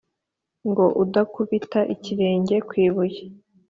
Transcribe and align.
Ngo 0.69 0.85
udakubita 1.03 1.79
ikirenge 1.95 2.55
ku 2.67 2.73
ibuye. 2.85 3.21